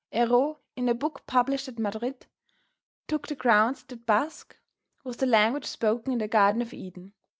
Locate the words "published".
1.27-1.67